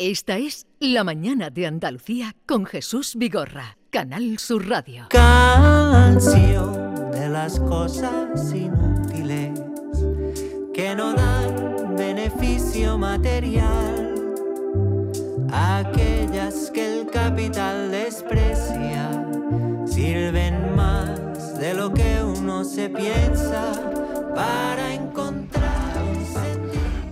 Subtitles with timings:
[0.00, 5.08] Esta es La Mañana de Andalucía con Jesús Vigorra, Canal Sur Radio.
[5.10, 9.60] Canción de las cosas inútiles
[10.72, 14.14] que no dan beneficio material.
[15.50, 19.26] Aquellas que el capital desprecia
[19.84, 23.72] sirven más de lo que uno se piensa
[24.32, 25.07] para encontrar.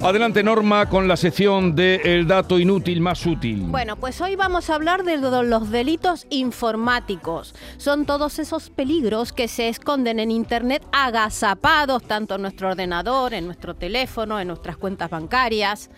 [0.06, 3.62] Adelante Norma con la sección de El dato inútil más útil.
[3.66, 7.56] Bueno, pues hoy vamos a hablar de lo- los delitos informáticos.
[7.76, 13.46] Son todos esos peligros que se esconden en Internet agazapados tanto en nuestro ordenador, en
[13.46, 15.90] nuestro teléfono, en nuestras cuentas bancarias.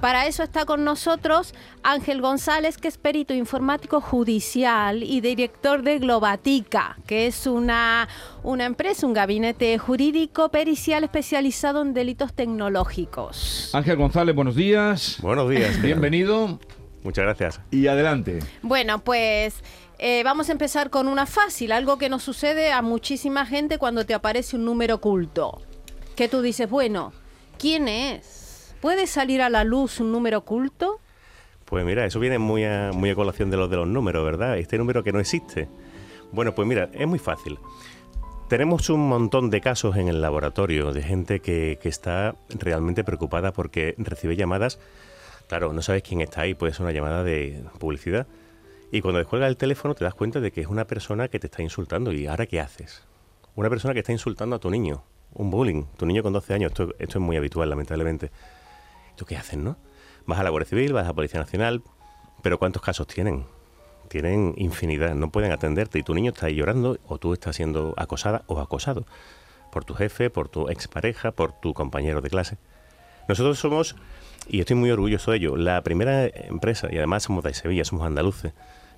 [0.00, 5.98] Para eso está con nosotros Ángel González, que es perito informático judicial y director de
[5.98, 8.08] Globatica, que es una,
[8.42, 13.70] una empresa, un gabinete jurídico pericial especializado en delitos tecnológicos.
[13.74, 15.18] Ángel González, buenos días.
[15.20, 15.80] Buenos días.
[15.82, 16.58] Bienvenido
[17.02, 17.60] Muchas gracias.
[17.70, 18.38] y adelante.
[18.62, 19.62] Bueno, pues
[19.98, 24.06] eh, vamos a empezar con una fácil, algo que nos sucede a muchísima gente cuando
[24.06, 25.60] te aparece un número oculto.
[26.16, 27.12] Que tú dices, bueno,
[27.58, 28.39] ¿quién es?
[28.80, 31.00] ¿Puede salir a la luz un número oculto?
[31.66, 34.58] Pues mira, eso viene muy a, muy a colación de los de los números, ¿verdad?
[34.58, 35.68] Este número que no existe.
[36.32, 37.58] Bueno, pues mira, es muy fácil.
[38.48, 43.52] Tenemos un montón de casos en el laboratorio de gente que, que está realmente preocupada
[43.52, 44.80] porque recibe llamadas.
[45.46, 48.26] Claro, no sabes quién está ahí, puede ser una llamada de publicidad.
[48.90, 51.46] Y cuando descuelga el teléfono te das cuenta de que es una persona que te
[51.46, 52.12] está insultando.
[52.12, 53.04] ¿Y ahora qué haces?
[53.54, 55.04] Una persona que está insultando a tu niño.
[55.34, 55.84] Un bullying.
[55.96, 56.72] Tu niño con 12 años.
[56.72, 58.32] Esto, esto es muy habitual, lamentablemente.
[59.16, 59.76] ¿Tú qué haces, no?
[60.26, 61.82] Vas a la Guardia Civil, vas a la Policía Nacional,
[62.42, 63.44] pero ¿cuántos casos tienen?
[64.08, 67.94] Tienen infinidad, no pueden atenderte y tu niño está ahí llorando o tú estás siendo
[67.96, 69.06] acosada o acosado
[69.70, 72.58] por tu jefe, por tu expareja, por tu compañero de clase.
[73.28, 73.94] Nosotros somos,
[74.48, 78.06] y estoy muy orgulloso de ello, la primera empresa, y además somos de Sevilla, somos
[78.06, 78.52] andaluces,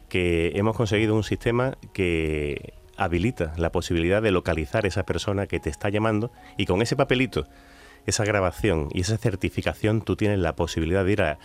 [0.09, 5.71] que hemos conseguido un sistema que habilita la posibilidad de localizar esa persona que te
[5.71, 7.47] está llamando y con ese papelito
[8.07, 11.39] esa grabación y esa certificación, tú tienes la posibilidad de ir a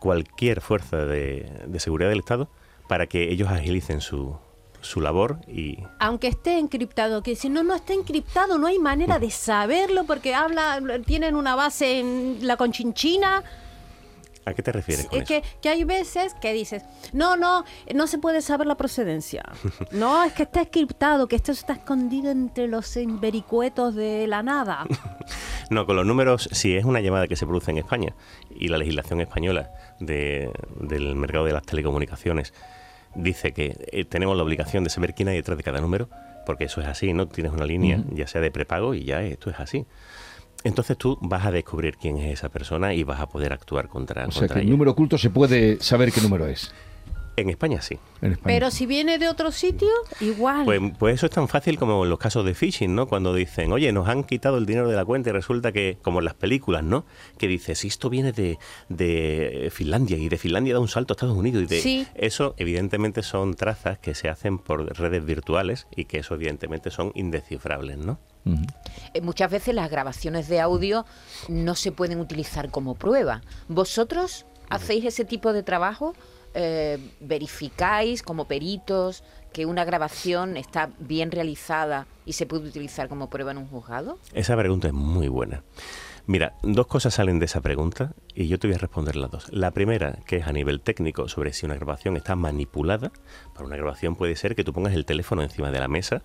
[0.00, 2.48] cualquier fuerza de, de seguridad del Estado
[2.88, 4.36] para que ellos agilicen su,
[4.80, 5.78] su labor y...
[5.98, 10.34] Aunque esté encriptado, que si no, no está encriptado, no hay manera de saberlo porque
[10.34, 13.44] habla, tienen una base en la conchinchina.
[14.44, 15.42] ¿A qué te refieres con Es eso?
[15.60, 16.82] que, hay veces que dices,
[17.12, 19.42] no, no, no se puede saber la procedencia.
[19.92, 24.86] No, es que está encriptado, que esto está escondido entre los vericuetos de la nada.
[25.70, 28.14] No, con los números, si es una llamada que se produce en España
[28.50, 30.50] y la legislación española de-
[30.80, 32.54] del mercado de las telecomunicaciones
[33.14, 36.08] dice que eh, tenemos la obligación de saber quién hay detrás de cada número,
[36.46, 37.28] porque eso es así, ¿no?
[37.28, 39.84] Tienes una línea, ya sea de prepago y ya esto es así.
[40.64, 44.26] Entonces tú vas a descubrir quién es esa persona y vas a poder actuar contra,
[44.26, 44.72] O sea contra que el ella.
[44.72, 46.72] número oculto se puede saber qué número es
[47.40, 47.98] En España sí.
[48.22, 48.54] en España.
[48.54, 49.88] Pero si viene de otro sitio,
[50.20, 50.64] igual.
[50.64, 53.06] Pues, pues eso es tan fácil como en los casos de phishing, ¿no?
[53.06, 56.18] Cuando dicen, oye, nos han quitado el dinero de la cuenta y resulta que, como
[56.18, 57.04] en las películas, ¿no?
[57.38, 61.14] Que dices, si esto viene de, de Finlandia y de Finlandia da un salto a
[61.14, 61.62] Estados Unidos.
[61.62, 62.06] Y de, Sí.
[62.14, 67.12] Eso, evidentemente, son trazas que se hacen por redes virtuales y que eso, evidentemente, son
[67.14, 68.18] indescifrables, ¿no?
[69.14, 71.04] Eh, Muchas veces las grabaciones de audio
[71.48, 73.42] no se pueden utilizar como prueba.
[73.68, 76.14] ¿Vosotros hacéis ese tipo de trabajo?
[76.54, 79.22] Eh, ¿Verificáis como peritos
[79.52, 84.18] que una grabación está bien realizada y se puede utilizar como prueba en un juzgado?
[84.32, 85.62] Esa pregunta es muy buena.
[86.26, 89.50] Mira, dos cosas salen de esa pregunta y yo te voy a responder las dos.
[89.50, 93.12] La primera, que es a nivel técnico, sobre si una grabación está manipulada.
[93.54, 96.22] Para una grabación puede ser que tú pongas el teléfono encima de la mesa,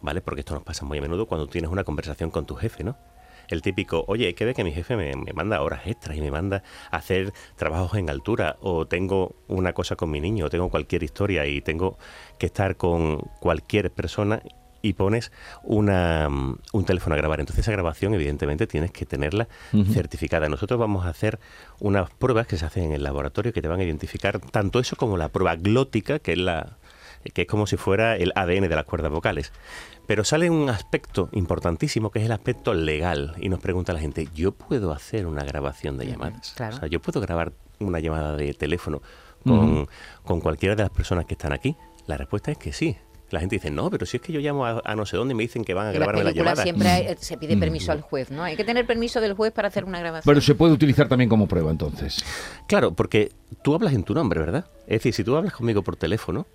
[0.00, 0.22] ¿vale?
[0.22, 2.96] Porque esto nos pasa muy a menudo cuando tienes una conversación con tu jefe, ¿no?
[3.48, 6.20] El típico, oye, hay que ver que mi jefe me, me manda horas extras y
[6.20, 10.50] me manda a hacer trabajos en altura, o tengo una cosa con mi niño, o
[10.50, 11.98] tengo cualquier historia y tengo
[12.38, 14.42] que estar con cualquier persona
[14.82, 15.32] y pones
[15.62, 17.40] una, mm, un teléfono a grabar.
[17.40, 19.48] Entonces esa grabación evidentemente tienes que tenerla
[19.92, 20.48] certificada.
[20.48, 21.38] Nosotros vamos a hacer
[21.78, 24.96] unas pruebas que se hacen en el laboratorio que te van a identificar tanto eso
[24.96, 26.78] como la prueba glótica, que es la
[27.34, 29.52] que es como si fuera el ADN de las cuerdas vocales.
[30.06, 34.28] Pero sale un aspecto importantísimo que es el aspecto legal y nos pregunta la gente,
[34.34, 36.52] ¿yo puedo hacer una grabación de llamadas?
[36.56, 36.76] claro.
[36.76, 39.00] O sea, ¿yo puedo grabar una llamada de teléfono
[39.44, 39.88] con,
[40.24, 41.76] con cualquiera de las personas que están aquí?
[42.06, 42.96] La respuesta es que sí.
[43.30, 45.32] La gente dice, no, pero si es que yo llamo a, a no sé dónde
[45.32, 46.62] y me dicen que van a grabarme la película llamada.
[46.64, 48.42] siempre hay- se pide permiso al juez, ¿no?
[48.42, 50.30] Hay que tener permiso del juez para hacer una grabación.
[50.30, 52.22] Pero se puede utilizar también como prueba entonces.
[52.66, 53.32] Claro, porque
[53.62, 54.66] tú hablas en tu nombre, ¿verdad?
[54.86, 56.46] Es decir, si tú hablas conmigo por teléfono,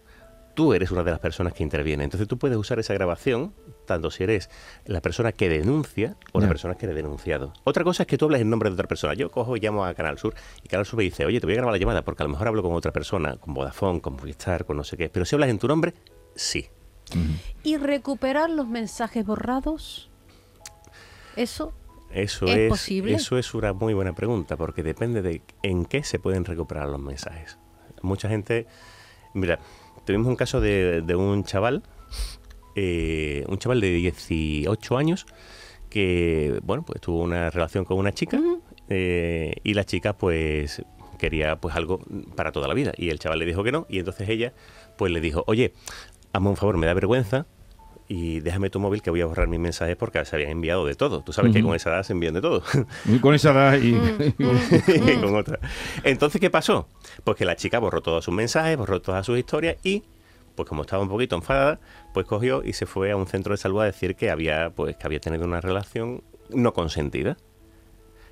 [0.57, 2.04] tú eres una de las personas que interviene.
[2.04, 3.54] Entonces tú puedes usar esa grabación,
[3.86, 4.50] tanto si eres
[4.86, 7.54] la persona que denuncia o la persona que eres denunciado.
[7.63, 9.13] Otra cosa es que tú hables en nombre de otra persona.
[9.13, 10.33] Yo cojo y llamo a Canal Sur
[10.63, 12.31] y Canal Sur me dice, oye, te voy a grabar la llamada porque a lo
[12.31, 15.09] mejor hablo con otra persona, con Vodafone, con Movistar, con no sé qué.
[15.09, 15.94] Pero si hablas en tu nombre,
[16.33, 16.68] sí.
[17.62, 20.10] ¿Y recuperar los mensajes borrados?
[21.36, 21.71] ¿Eso?
[22.12, 23.13] Eso ¿Es es, posible?
[23.13, 27.00] eso es una muy buena pregunta, porque depende de en qué se pueden recuperar los
[27.00, 27.60] mensajes.
[28.01, 28.65] Mucha gente,
[29.36, 29.60] mira,
[30.07, 31.83] tuvimos un caso de, de un chaval,
[32.75, 35.25] eh, un chaval de 18 años,
[35.89, 38.39] que, bueno, pues tuvo una relación con una chica
[38.88, 40.81] eh, y la chica, pues,
[41.19, 42.00] quería pues algo
[42.36, 42.94] para toda la vida.
[42.95, 44.54] Y el chaval le dijo que no, y entonces ella,
[44.98, 45.74] pues, le dijo, oye,
[46.31, 47.45] hazme un favor, me da vergüenza,
[48.07, 50.95] y déjame tu móvil que voy a borrar mis mensajes porque se habían enviado de
[50.95, 51.24] todo.
[51.24, 52.63] Tú sabes que con esa edad se envían de todo.
[53.06, 53.94] Y con esa edad y...
[53.94, 55.21] Mm.
[55.21, 55.59] con otra.
[56.04, 56.88] Entonces, ¿qué pasó?
[57.24, 60.04] Pues que la chica borró todos sus mensajes, borró todas sus historias y,
[60.56, 61.81] pues como estaba un poquito enfadada,
[62.13, 64.95] pues cogió y se fue a un centro de salud a decir que había, pues,
[64.95, 67.38] que había tenido una relación no consentida.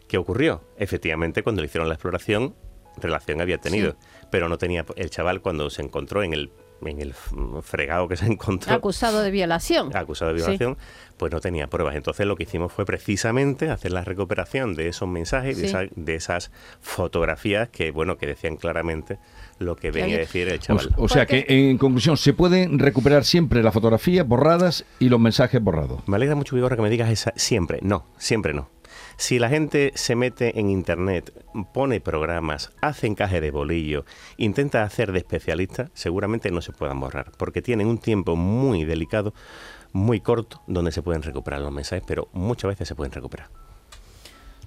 [0.08, 0.64] ¿Qué ocurrió?
[0.78, 2.56] Efectivamente, cuando le hicieron la exploración,
[2.98, 3.98] relación había tenido,
[4.32, 6.52] pero no tenía el chaval cuando se encontró en el
[6.84, 7.14] en el
[7.62, 9.96] fregado que se encontró Acusado de violación.
[9.96, 10.44] acusado de Sí.
[10.46, 10.78] violación,
[11.18, 11.96] pues no tenía pruebas.
[11.96, 15.68] Entonces lo que hicimos fue precisamente hacer la recuperación de esos mensajes, de, Sí.
[15.70, 16.52] esa- de esas
[16.82, 19.18] fotografías que, bueno, que decían claramente
[19.60, 20.94] lo que venía a decir el O, chaval.
[20.98, 25.62] o sea que, en conclusión, se pueden recuperar siempre las fotografías borradas y los mensajes
[25.62, 26.02] borrados.
[26.08, 27.34] Me alegra mucho, Vigorra, que me digas esa.
[27.36, 28.70] Siempre, no, siempre no.
[29.18, 31.32] Si la gente se mete en internet,
[31.74, 34.04] pone programas, hace encaje de bolillo,
[34.38, 39.34] intenta hacer de especialista, seguramente no se puedan borrar, porque tienen un tiempo muy delicado,
[39.94, 43.48] muy corto, donde se pueden recuperar los mensajes, pero muchas veces se pueden recuperar.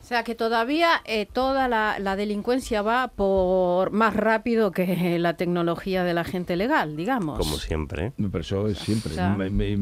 [0.03, 5.37] O sea que todavía eh, toda la, la delincuencia va por más rápido que la
[5.37, 7.39] tecnología de la gente legal, digamos.
[7.39, 8.07] Como siempre.
[8.07, 8.13] ¿eh?
[8.17, 9.13] Pero eso es siempre.
[9.13, 9.77] O sea, Me- me-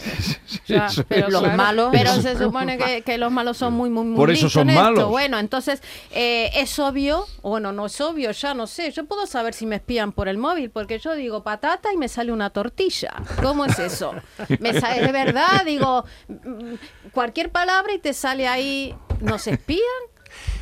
[0.62, 3.90] O sea, Eso pero Los malos- Pero se supone que, que los malos son muy,
[3.90, 4.82] muy, muy Por eso son en esto.
[4.82, 5.08] malos.
[5.08, 5.82] Bueno, entonces
[6.12, 8.90] eh, es obvio, bueno, no es obvio, ya no sé.
[8.92, 12.08] Yo puedo saber si me espían por el móvil, porque yo digo patata y me
[12.08, 13.12] sale una tortilla.
[13.42, 14.14] ¿Cómo es eso?
[14.60, 16.74] Me sale de verdad, digo mm,
[17.12, 19.80] cualquier palabra y te sale ahí, ¿nos espían?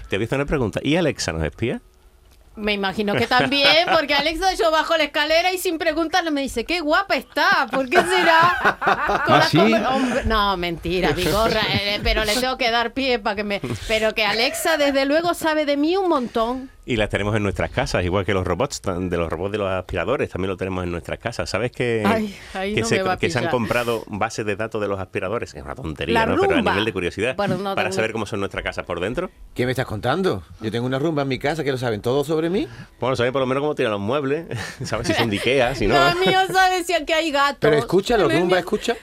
[0.08, 0.80] Te voy a hacer una pregunta.
[0.82, 1.80] ¿Y Alexa nos espía?
[2.58, 6.64] Me imagino que también, porque Alexa yo bajo la escalera y sin preguntarle me dice,
[6.64, 9.22] qué guapa está, ¿por qué será?
[9.26, 9.58] Con ¿Ah, sí?
[9.58, 13.60] Hombre, no, mentira, Vigorra, eh, pero le tengo que dar pie para que me...
[13.86, 16.70] Pero que Alexa desde luego sabe de mí un montón.
[16.86, 19.70] Y las tenemos en nuestras casas, igual que los robots, de los robots de los
[19.70, 21.50] aspiradores, también lo tenemos en nuestras casas.
[21.50, 22.34] ¿Sabes que, Ay,
[22.74, 25.52] que, no se, que se han comprado bases de datos de los aspiradores?
[25.52, 26.40] Es una tontería, La ¿no?
[26.40, 29.00] Pero a nivel de curiosidad, Bueno, no para tengo- saber cómo son nuestras casas por
[29.00, 29.30] dentro.
[29.54, 30.42] ¿Qué me estás contando?
[30.62, 32.68] Yo tengo una rumba en mi casa que lo saben todo sobre mí.
[33.00, 34.46] Bueno, saben por lo menos cómo tiran los muebles,
[34.84, 35.94] sabes si son de Ikea, si no.
[35.94, 37.58] La mía sabe si aquí hay gatos.
[37.60, 38.96] Pero escúchalo, La rumba, escucha.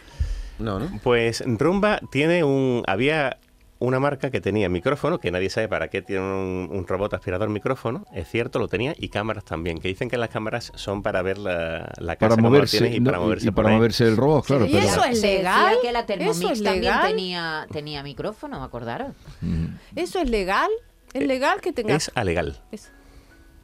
[0.59, 0.99] No, ¿no?
[1.03, 2.83] Pues Rumba tiene un...
[2.87, 3.37] Había
[3.77, 7.49] una marca que tenía micrófono, que nadie sabe para qué tiene un, un robot aspirador
[7.49, 11.21] micrófono, es cierto, lo tenía, y cámaras también, que dicen que las cámaras son para
[11.21, 13.69] ver la, la casa para la moverse, tienes y no, para moverse y por para
[13.69, 13.75] ahí.
[13.75, 14.65] moverse el robot, claro.
[14.65, 15.75] ¿Y pero- eso es legal?
[15.81, 17.07] que la ¿Eso Thermomix es también legal?
[17.09, 19.13] tenía, tenía micrófono, ¿me acordaron?
[19.93, 20.69] ¿Eso es legal?
[21.13, 21.95] ¿Es legal que tenga...
[21.95, 22.61] Es alegal.
[22.71, 22.91] Es-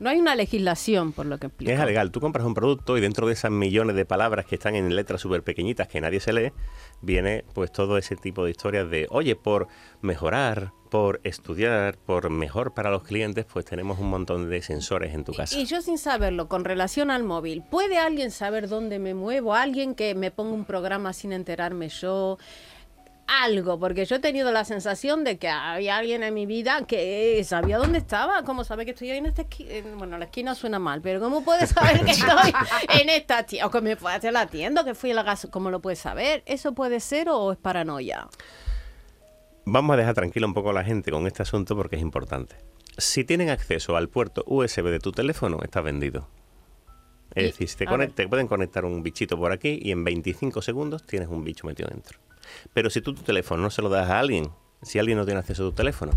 [0.01, 1.71] No hay una legislación, por lo que explico.
[1.71, 2.09] Es alegal.
[2.09, 5.21] Tú compras un producto y dentro de esas millones de palabras que están en letras
[5.21, 6.51] súper pequeñitas que nadie se lee,
[7.03, 9.68] viene pues todo ese tipo de historias de, oye, por
[10.01, 15.24] mejorar, por estudiar, por mejor para los clientes, pues tenemos un montón de sensores en
[15.24, 15.56] tu casa.
[15.56, 19.53] Y yo sin saberlo, con relación al móvil, ¿puede alguien saber dónde me muevo?
[19.53, 22.39] ¿Alguien que me ponga un programa sin enterarme yo?
[23.39, 27.41] Algo, porque yo he tenido la sensación de que había alguien en mi vida que
[27.45, 28.43] sabía dónde estaba.
[28.43, 29.69] ¿Cómo sabe que estoy ahí en esta esquina?
[29.97, 32.51] Bueno, la esquina suena mal, pero ¿cómo puede saber que estoy
[32.89, 33.67] en esta tienda?
[33.67, 35.47] O que me fue hacia la tienda, que fui a la gas.
[35.50, 36.43] ¿Cómo lo puede saber?
[36.45, 38.27] ¿Eso puede ser o es paranoia?
[39.63, 42.57] Vamos a dejar tranquila un poco a la gente con este asunto porque es importante.
[42.97, 46.27] Si tienen acceso al puerto USB de tu teléfono, está vendido.
[47.35, 50.61] Es Y- decir, si te, te pueden conectar un bichito por aquí y en 25
[50.61, 52.19] segundos tienes un bicho metido dentro.
[52.73, 54.50] Pero si tú tu teléfono no se lo das a alguien,
[54.81, 56.11] si alguien no tiene acceso a tu teléfono,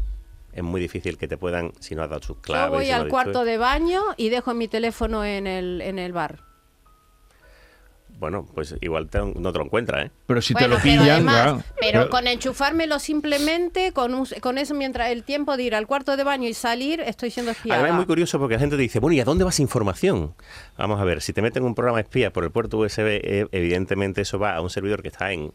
[0.52, 2.70] es muy difícil que te puedan, si no has dado sus claves.
[2.70, 6.12] yo voy si al cuarto de baño y dejo mi teléfono en el, en el
[6.12, 6.40] bar.
[8.18, 10.10] Bueno, pues igual te- no te lo encuentras, ¿eh?
[10.26, 11.62] Pero si Bueno, te lo pero pillan, además- claro.
[11.80, 15.86] pero Pero- con enchufármelo simplemente, con, un- con eso mientras el tiempo de ir al
[15.86, 17.80] cuarto de baño y salir, estoy siendo espiada.
[17.80, 19.62] Además es muy curioso porque la gente te dice, bueno, ¿y a dónde va esa
[19.62, 20.34] información?
[20.78, 24.20] Vamos a ver, si te meten un programa espía por el puerto USB, eh, evidentemente
[24.22, 25.52] eso va a un servidor que está en,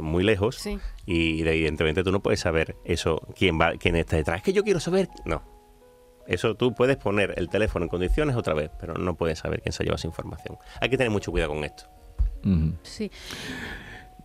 [0.00, 0.78] muy lejos Sí.
[1.04, 4.38] y de- evidentemente tú no puedes saber eso, quién va, quién está detrás.
[4.38, 5.08] Es que yo quiero saber...
[5.24, 5.42] No,
[6.26, 9.74] Eso tú puedes poner el teléfono en condiciones otra vez, pero no puedes saber quién
[9.74, 10.56] se ha llevado esa información.
[10.80, 11.84] Hay que tener mucho cuidado con esto.
[12.82, 13.10] Sí.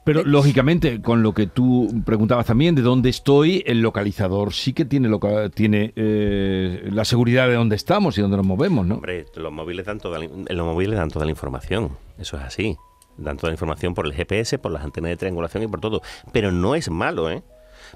[0.04, 4.86] Pero lógicamente, con lo que tú preguntabas también, de dónde estoy, el localizador sí que
[4.86, 8.96] tiene, loca- tiene eh, la seguridad de dónde estamos y dónde nos movemos, ¿no?
[8.96, 11.92] Hombre, los móviles dan toda la, los móviles dan toda la información.
[12.18, 12.76] Eso es así.
[13.18, 16.02] Dan toda la información por el GPS, por las antenas de triangulación y por todo.
[16.32, 17.44] Pero no es malo, ¿eh?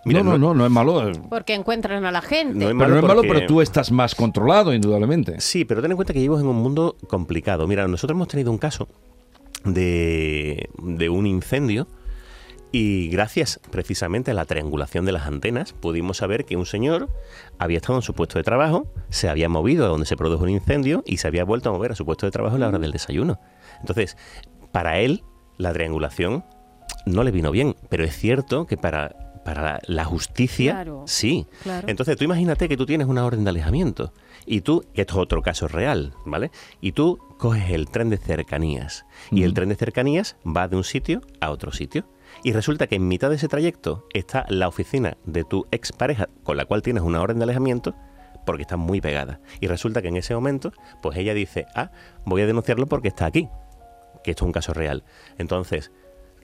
[0.06, 1.10] Mira, no, no, no, no es malo.
[1.10, 2.54] eh, Porque encuentran a la gente.
[2.66, 5.40] No es Pero no es malo, porque- pero tú estás más controlado, indudablemente.
[5.40, 7.66] Sí, pero ten en cuenta que vivimos en un mundo complicado.
[7.68, 8.88] Mira, nosotros hemos tenido un caso
[9.64, 11.88] de, de un incendio
[12.76, 17.08] y gracias precisamente a la triangulación de las antenas pudimos saber que un señor
[17.60, 20.50] había estado en su puesto de trabajo, se había movido a donde se produjo un
[20.50, 22.80] incendio y se había vuelto a mover a su puesto de trabajo a la hora
[22.80, 23.40] del desayuno.
[23.80, 24.18] Entonces,
[24.72, 25.24] para él,
[25.60, 26.44] la triangulación
[27.06, 31.48] no le vino bien, pero es cierto que para, para la, justicia, Claro, sí.
[31.64, 31.88] claro.
[31.88, 34.14] Entonces, tú imagínate que tú tienes una orden de alejamiento
[34.46, 36.52] y tú, esto es otro caso real, ¿vale?
[36.82, 40.84] Y tú coges el tren de cercanías y el tren de cercanías va de un
[40.84, 42.06] sitio a otro sitio.
[42.44, 46.58] Y resulta que en mitad de ese trayecto está la oficina de tu expareja con
[46.58, 47.96] la cual tienes una orden de alejamiento
[48.46, 49.40] porque está muy pegada.
[49.60, 51.92] Y resulta que en ese momento, pues ella dice, ah,
[52.26, 53.48] voy a denunciarlo porque está aquí,
[54.24, 55.04] que esto es un caso real.
[55.38, 55.92] Entonces,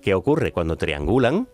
[0.01, 0.51] ¿qué ocurre?
[0.51, 1.47] Cuando triangulan,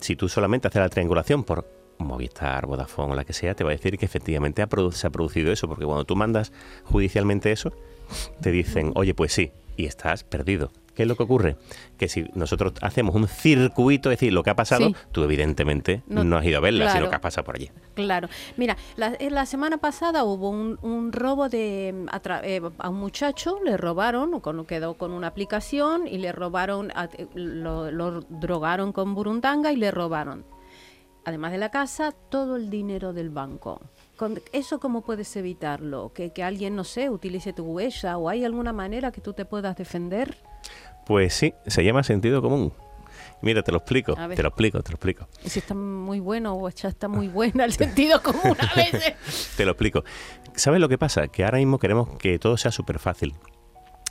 [0.00, 1.66] si tú solamente haces la triangulación por
[1.98, 5.10] Movistar, Vodafone o la que sea, te va a decir que efectivamente ha se ha
[5.10, 6.52] producido eso, porque cuando tú mandas
[6.84, 7.72] judicialmente eso,
[8.40, 10.70] te dicen, oye, pues sí, y estás perdido.
[10.98, 11.56] ¿Qué es lo que ocurre?
[11.96, 14.96] Que si nosotros hacemos un circuito, es decir, lo que ha pasado, Sí.
[15.12, 16.98] tú evidentemente no, No- has ido a verla, claro.
[16.98, 17.70] sino que has pasado por allí.
[17.94, 18.28] Claro.
[18.56, 22.88] Mira, la, la semana pasada hubo un, un robo de mm, a, tra- eh, a
[22.88, 27.92] un muchacho, le robaron, con, quedó con una aplicación y le robaron, a- eh, lo,
[27.92, 30.44] lo drogaron con burundanga y le robaron,
[31.24, 33.80] además de la casa, todo el dinero del banco.
[34.16, 36.10] Con ¿Eso cómo puedes evitarlo?
[36.12, 39.44] ¿Que, que alguien, no sé, utilice tu huella o hay alguna manera que tú te
[39.44, 40.36] puedas defender?
[41.08, 42.72] Pues sí, se llama sentido común.
[43.40, 45.28] Mira, te lo explico, te lo explico, te lo explico.
[45.42, 49.54] Y si está muy bueno o ya está muy buena el sentido común a veces.
[49.56, 50.04] Te lo explico.
[50.54, 51.28] ¿Sabes lo que pasa?
[51.28, 53.34] Que ahora mismo queremos que todo sea súper fácil.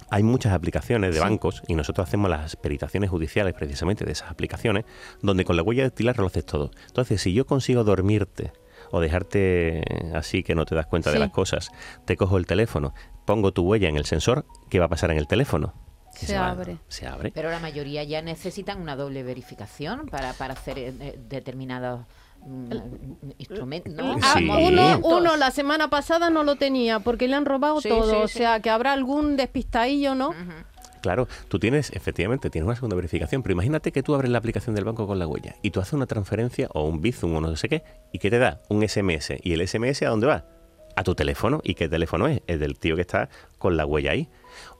[0.09, 4.85] Hay muchas aplicaciones de bancos y nosotros hacemos las peritaciones judiciales precisamente de esas aplicaciones,
[5.21, 6.71] donde con la huella dactilar lo haces todo.
[6.87, 8.53] Entonces, si yo consigo dormirte
[8.91, 9.83] o dejarte
[10.15, 11.69] así que no te das cuenta de las cosas,
[12.05, 12.93] te cojo el teléfono,
[13.25, 15.73] pongo tu huella en el sensor, ¿qué va a pasar en el teléfono?
[16.19, 16.77] Que Se va- abre.
[16.87, 17.31] Se abre.
[17.33, 22.05] Pero la mayoría ya necesitan una doble verificación para, para hacer eh, eh, determinados
[22.45, 22.71] mm,
[23.37, 23.93] instrumentos.
[23.93, 24.15] ¿no?
[24.23, 24.49] Ah, Sí.
[25.03, 28.09] uno, la semana pasada no lo tenía porque le han robado Sí, todo.
[28.09, 30.33] sí, o sea, que habrá algún despistadillo, ¿no?
[31.01, 34.73] Claro, tú tienes, efectivamente, tienes una segunda verificación, pero imagínate que tú abres la aplicación
[34.75, 37.55] del banco con la huella y tú haces una transferencia o un Bizum o no
[37.55, 39.37] sé qué, y que te da un SMS.
[39.43, 40.45] ¿Y el SMS a dónde va?
[40.95, 41.61] A tu teléfono.
[41.63, 42.41] ¿Y qué teléfono es?
[42.47, 44.27] El del tío que está con la huella ahí.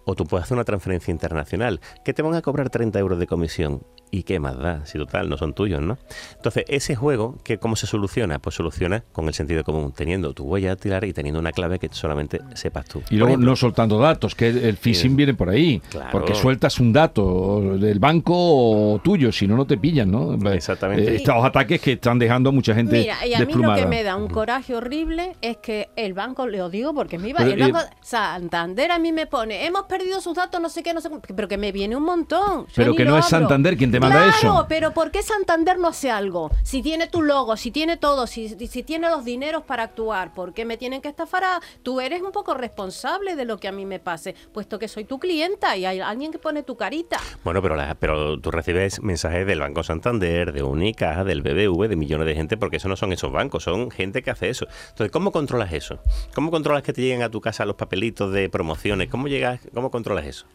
[0.10, 3.28] O tú puedes hacer una transferencia internacional, que te van a cobrar 30 euros de
[3.28, 3.84] comisión.
[4.10, 4.86] ¿Y qué más da?
[4.86, 5.98] Si total, no son tuyos, ¿no?
[6.36, 8.40] Entonces, ese juego, ¿qué, ¿cómo se soluciona?
[8.40, 11.90] Pues soluciona con el sentido común, teniendo tu huella dactilar y teniendo una clave que
[11.92, 13.00] solamente sepas tú.
[13.00, 15.82] Y Por luego ejemplo, no soltando datos, que el phishing viene por ahí.
[15.90, 16.10] Claro.
[16.12, 20.34] Porque sueltas un dato del banco o tuyo, si no, no te pillan, ¿no?
[20.52, 21.12] Exactamente.
[21.12, 23.86] Eh, estos ataques que están dejando a mucha gente Mira, y a mí lo que
[23.86, 27.52] me da un coraje horrible es que el banco, le digo porque me iba, Pero,
[27.52, 30.94] el banco eh, Santander a mí me pone, hemos perdido sus datos, no sé qué,
[30.94, 32.66] no sé cómo", pero que me viene un montón.
[32.68, 33.26] Yo Pero que lo no es.
[33.26, 34.66] Santander quien te Claro, eso.
[34.70, 36.52] pero ¿por qué Santander no hace algo?
[36.64, 40.54] Si tiene tu logo, si tiene todo, si, si tiene los dineros para actuar, ¿por
[40.54, 41.44] qué me tienen que estafar?
[41.44, 44.88] a- Tú eres un poco responsable de lo que a mí me pase, puesto que
[44.88, 47.18] soy tu clienta y hay alguien que pone tu carita.
[47.44, 51.96] Bueno, pero, la- pero tú recibes mensajes del Banco Santander, de Unicaja, del BBV, de
[51.96, 54.68] millones de gente, porque eso no son esos bancos, son gente que hace eso.
[54.90, 56.00] Entonces, ¿cómo controlas eso?
[56.36, 59.10] ¿Cómo controlas que te lleguen a tu casa los papelitos de promociones?
[59.10, 60.46] ¿Cómo llegas, cómo controlas eso?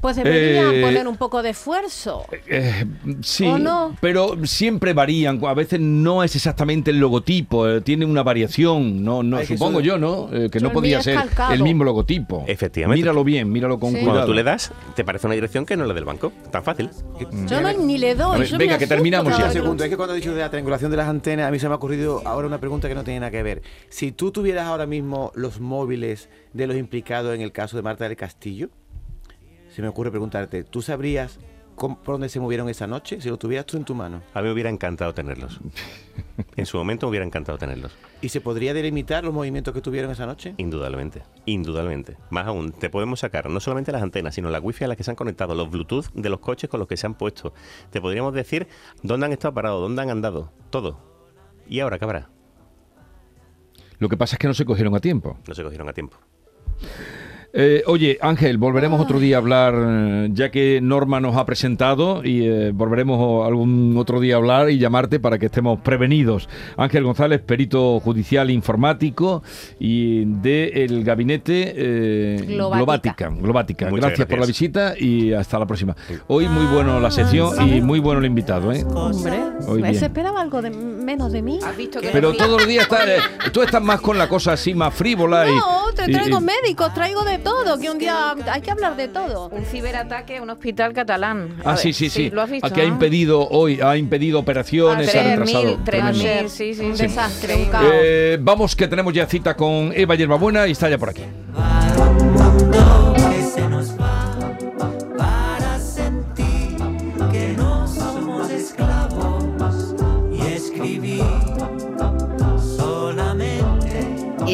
[0.00, 2.24] Pues deberían Eh, poner un poco de esfuerzo.
[2.48, 2.86] Eh,
[3.22, 3.96] sí, ¿O no?
[4.00, 5.44] pero siempre varían.
[5.44, 9.04] A veces no es exactamente el logotipo, eh, tiene una variación.
[9.04, 10.28] No, no Ay, supongo eso- yo, ¿no?
[10.32, 11.52] Eh, que Yo no podía ser calcado.
[11.52, 12.44] el mismo logotipo.
[12.46, 13.00] Efectivamente.
[13.02, 13.96] Míralo bien, míralo con Sí.
[13.96, 14.10] cuidado.
[14.12, 16.32] Cuando tú le das, te parece una dirección que no es la del banco.
[16.50, 16.88] Tan fácil.
[17.46, 18.36] Yo no, ni le doy.
[18.36, 19.50] A ver, yo venga, me que terminamos ya.
[19.50, 21.66] Segundo, es que cuando he dicho de la triangulación de las antenas, a mí se
[21.68, 23.62] me ha ocurrido ahora una pregunta que no tiene nada que ver.
[23.90, 28.04] Si tú tuvieras ahora mismo los móviles de los implicados en el caso de Marta
[28.08, 28.70] del Castillo,
[29.70, 31.38] se me ocurre preguntarte, ¿tú sabrías
[31.76, 33.20] cómo- por dónde se movieron esa noche?
[33.20, 34.22] Si lo tuvieras tú en tu mano.
[34.34, 35.60] A mí me hubiera encantado tenerlos.
[36.56, 37.92] En su momento me hubiera encantado tenerlos.
[38.22, 40.54] ¿Y se podría delimitar los movimientos que tuvieron esa noche?
[40.56, 42.16] Indudablemente, indudablemente.
[42.30, 45.04] Más aún, te podemos sacar no solamente las antenas, sino la wifi a las que
[45.04, 47.52] se han conectado, los Bluetooth de los coches con los que se han puesto.
[47.90, 48.68] Te podríamos decir
[49.02, 50.98] dónde han estado parados, dónde han andado, todo.
[51.68, 52.30] ¿Y ahora qué habrá?
[53.98, 55.38] Lo que pasa es que no se cogieron a tiempo.
[55.46, 56.16] No se cogieron a tiempo.
[57.52, 62.22] Eh, oye, Ángel, volveremos otro día a hablar, eh, ya que Norma nos ha presentado,
[62.24, 66.48] y eh, volveremos algún otro día a hablar y llamarte para que estemos prevenidos.
[66.76, 69.42] Ángel González, perito judicial informático
[69.80, 72.44] y del gabinete eh.
[72.46, 73.30] Globatica.
[73.30, 75.96] Muchas Gracias, por la visita y hasta la próxima.
[76.28, 78.72] Hoy muy bueno la sección y muy bueno el invitado.
[78.72, 78.84] ¿eh?
[78.94, 79.94] Hombre, Hoy bien.
[79.96, 81.58] ¿se esperaba algo de, menos de mí?
[81.64, 83.18] ¿Has visto que Pero todos los días está, eh,
[83.52, 85.54] tú estás más con la cosa así más frívola y...
[85.56, 89.08] No, te traigo y- médicos, traigo de todo, que un día hay que hablar de
[89.08, 89.48] todo.
[89.50, 91.56] un ciberataque a un hospital catalán?
[91.64, 92.30] A Ah, ver, sí, sí, sí.
[92.30, 92.66] ¿Lo has visto?
[92.66, 95.64] Aquí ha impedido hoy, ha impedido operaciones, Ah, ha retrasado.
[95.78, 96.18] 3.000, Tremendo.
[96.24, 96.84] 3.000, sí, sí.
[96.84, 97.02] Un sí.
[97.04, 97.70] desastre, un Sí.
[97.70, 97.86] caos.
[97.92, 101.22] Eh, vamos que tenemos ya cita con Eva Yerbabuena y está ya por aquí.